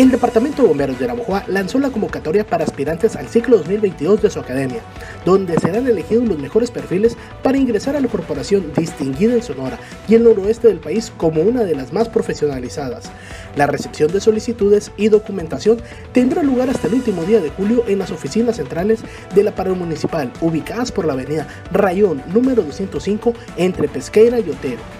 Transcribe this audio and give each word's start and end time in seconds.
El 0.00 0.10
Departamento 0.10 0.62
de 0.62 0.68
Bomberos 0.68 0.98
de 0.98 1.06
Navojoa 1.06 1.44
lanzó 1.46 1.78
la 1.78 1.90
convocatoria 1.90 2.46
para 2.46 2.64
aspirantes 2.64 3.16
al 3.16 3.28
ciclo 3.28 3.58
2022 3.58 4.22
de 4.22 4.30
su 4.30 4.40
academia, 4.40 4.80
donde 5.26 5.58
serán 5.58 5.86
elegidos 5.86 6.26
los 6.26 6.38
mejores 6.38 6.70
perfiles 6.70 7.18
para 7.42 7.58
ingresar 7.58 7.94
a 7.96 8.00
la 8.00 8.08
corporación 8.08 8.72
distinguida 8.74 9.34
en 9.34 9.42
Sonora 9.42 9.78
y 10.08 10.14
el 10.14 10.24
noroeste 10.24 10.68
del 10.68 10.78
país 10.78 11.12
como 11.18 11.42
una 11.42 11.64
de 11.64 11.74
las 11.74 11.92
más 11.92 12.08
profesionalizadas. 12.08 13.10
La 13.56 13.66
recepción 13.66 14.10
de 14.10 14.22
solicitudes 14.22 14.90
y 14.96 15.10
documentación 15.10 15.76
tendrá 16.14 16.42
lugar 16.42 16.70
hasta 16.70 16.86
el 16.86 16.94
último 16.94 17.24
día 17.24 17.42
de 17.42 17.50
julio 17.50 17.84
en 17.86 17.98
las 17.98 18.10
oficinas 18.10 18.56
centrales 18.56 19.00
de 19.34 19.42
la 19.42 19.52
Municipal, 19.52 20.32
ubicadas 20.40 20.92
por 20.92 21.04
la 21.04 21.12
avenida 21.12 21.46
Rayón 21.72 22.22
número 22.32 22.62
205 22.62 23.34
entre 23.58 23.86
Pesqueira 23.86 24.40
y 24.40 24.48
Otero. 24.48 24.99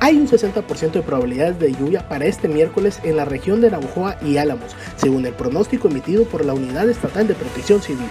Hay 0.00 0.16
un 0.16 0.28
60% 0.28 0.92
de 0.92 1.02
probabilidades 1.02 1.58
de 1.58 1.72
lluvia 1.72 2.08
para 2.08 2.26
este 2.26 2.46
miércoles 2.46 3.00
en 3.02 3.16
la 3.16 3.24
región 3.24 3.60
de 3.60 3.70
Navojoa 3.70 4.16
y 4.22 4.36
Álamos, 4.36 4.76
según 4.94 5.26
el 5.26 5.32
pronóstico 5.32 5.88
emitido 5.88 6.24
por 6.24 6.44
la 6.44 6.54
Unidad 6.54 6.88
Estatal 6.88 7.26
de 7.26 7.34
Protección 7.34 7.82
Civil. 7.82 8.06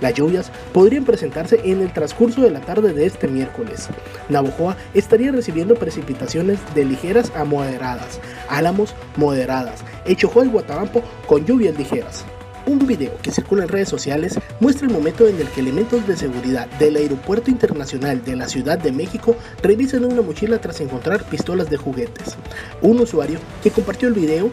Las 0.00 0.14
lluvias 0.14 0.50
podrían 0.72 1.04
presentarse 1.04 1.60
en 1.62 1.80
el 1.80 1.92
transcurso 1.92 2.40
de 2.42 2.50
la 2.50 2.60
tarde 2.60 2.92
de 2.92 3.06
este 3.06 3.28
miércoles. 3.28 3.88
Navojoa 4.28 4.76
estaría 4.94 5.30
recibiendo 5.30 5.76
precipitaciones 5.76 6.58
de 6.74 6.84
ligeras 6.84 7.30
a 7.36 7.44
moderadas, 7.44 8.18
Álamos 8.48 8.96
moderadas, 9.14 9.84
Echojoa 10.04 10.46
y 10.46 10.48
Guatabampo 10.48 11.04
con 11.28 11.46
lluvias 11.46 11.78
ligeras. 11.78 12.24
Un 12.64 12.86
video 12.86 13.16
que 13.20 13.32
circula 13.32 13.64
en 13.64 13.68
redes 13.68 13.88
sociales 13.88 14.38
muestra 14.60 14.86
el 14.86 14.92
momento 14.92 15.26
en 15.26 15.40
el 15.40 15.48
que 15.48 15.60
elementos 15.60 16.06
de 16.06 16.16
seguridad 16.16 16.68
del 16.78 16.94
Aeropuerto 16.94 17.50
Internacional 17.50 18.24
de 18.24 18.36
la 18.36 18.48
Ciudad 18.48 18.78
de 18.78 18.92
México 18.92 19.36
revisan 19.62 20.04
una 20.04 20.22
mochila 20.22 20.60
tras 20.60 20.80
encontrar 20.80 21.24
pistolas 21.24 21.68
de 21.68 21.76
juguetes. 21.76 22.36
Un 22.80 23.00
usuario 23.00 23.40
que 23.64 23.72
compartió 23.72 24.06
el 24.06 24.14
video 24.14 24.50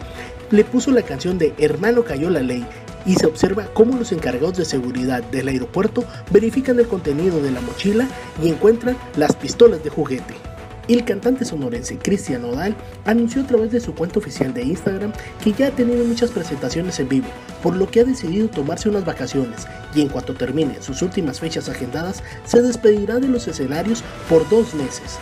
le 0.49 0.63
puso 0.63 0.89
la 0.89 1.03
canción 1.03 1.37
de 1.37 1.53
Hermano 1.59 2.03
cayó 2.03 2.31
la 2.31 2.41
ley 2.41 2.65
y 3.05 3.13
se 3.13 3.27
observa 3.27 3.67
cómo 3.73 3.95
los 3.95 4.11
encargados 4.11 4.57
de 4.57 4.66
seguridad 4.66 5.21
del 5.21 5.47
aeropuerto 5.47 6.03
verifican 6.31 6.79
el 6.79 6.88
contenido 6.88 7.39
de 7.41 7.51
la 7.51 7.61
mochila 7.61 8.07
y 8.41 8.49
encuentran 8.49 8.97
las 9.17 9.35
pistolas 9.35 9.83
de 9.83 9.91
juguete. 9.91 10.48
El 10.89 11.05
cantante 11.05 11.45
sonorense 11.45 11.99
Cristian 11.99 12.41
Nodal 12.41 12.75
anunció 13.05 13.43
a 13.43 13.45
través 13.45 13.71
de 13.71 13.79
su 13.79 13.93
cuenta 13.93 14.17
oficial 14.17 14.55
de 14.55 14.63
Instagram 14.63 15.13
que 15.43 15.53
ya 15.53 15.67
ha 15.67 15.71
tenido 15.71 16.03
muchas 16.03 16.31
presentaciones 16.31 16.99
en 16.99 17.07
vivo, 17.07 17.27
por 17.61 17.75
lo 17.75 17.87
que 17.87 17.99
ha 17.99 18.03
decidido 18.03 18.49
tomarse 18.49 18.89
unas 18.89 19.05
vacaciones 19.05 19.67
y 19.93 20.01
en 20.01 20.09
cuanto 20.09 20.33
termine 20.33 20.81
sus 20.81 21.03
últimas 21.03 21.39
fechas 21.39 21.69
agendadas, 21.69 22.23
se 22.43 22.63
despedirá 22.63 23.19
de 23.19 23.27
los 23.27 23.47
escenarios 23.47 24.03
por 24.27 24.49
dos 24.49 24.73
meses. 24.73 25.19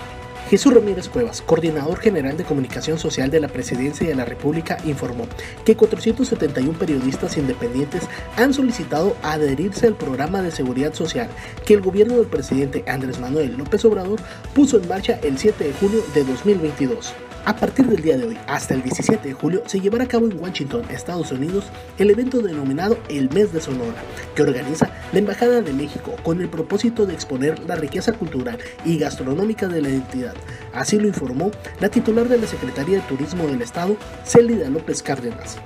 Jesús 0.50 0.74
Ramírez 0.74 1.10
Cuevas, 1.10 1.42
coordinador 1.42 2.00
general 2.00 2.38
de 2.38 2.46
comunicación 2.46 2.98
social 2.98 3.30
de 3.30 3.42
la 3.42 3.50
Presidencia 3.50 4.08
de 4.08 4.16
la 4.16 4.24
República, 4.24 4.78
informó 4.86 5.28
que 5.66 5.76
471 5.76 6.80
periodistas 6.80 7.38
independientes 7.38 8.04
han 8.38 8.54
solicitado 8.54 9.18
adherirse 9.24 9.88
al 9.88 9.96
programa 9.96 10.42
de 10.42 10.52
seguridad 10.52 10.94
social 10.94 11.28
que 11.66 11.74
el 11.74 11.82
gobierno 11.82 12.16
del 12.16 12.28
presidente 12.28 12.86
Andrés 12.88 13.20
Manuel 13.20 13.58
López 13.58 13.84
Obrador 13.84 14.22
puso 14.56 14.78
en 14.78 14.88
marcha 14.88 15.20
el 15.22 15.38
7 15.38 15.66
de 15.66 15.74
junio 15.74 16.00
de 16.14 16.24
2022. 16.24 17.14
A 17.48 17.56
partir 17.56 17.88
del 17.88 18.02
día 18.02 18.18
de 18.18 18.26
hoy 18.26 18.38
hasta 18.46 18.74
el 18.74 18.84
17 18.84 19.26
de 19.26 19.34
julio 19.34 19.64
se 19.68 19.80
llevará 19.80 20.04
a 20.04 20.08
cabo 20.10 20.26
en 20.26 20.38
Washington, 20.38 20.84
Estados 20.90 21.32
Unidos, 21.32 21.68
el 21.98 22.10
evento 22.10 22.42
denominado 22.42 23.00
El 23.08 23.30
Mes 23.30 23.54
de 23.54 23.62
Sonora, 23.62 24.04
que 24.36 24.42
organiza 24.42 24.90
la 25.14 25.20
Embajada 25.20 25.62
de 25.62 25.72
México 25.72 26.14
con 26.24 26.42
el 26.42 26.50
propósito 26.50 27.06
de 27.06 27.14
exponer 27.14 27.58
la 27.60 27.76
riqueza 27.76 28.12
cultural 28.12 28.58
y 28.84 28.98
gastronómica 28.98 29.70
de 29.70 29.82
la 29.82 29.88
entidad. 29.88 30.34
Así 30.74 31.00
lo 31.00 31.08
informó 31.08 31.52
la 31.80 31.88
titular 31.88 32.28
de 32.28 32.38
la 32.38 32.48
Secretaría 32.48 32.98
de 32.98 33.08
Turismo 33.08 33.48
del 33.48 33.62
Estado, 33.62 33.96
Célida 34.26 34.70
López 34.70 35.02
Cárdenas. 35.02 35.58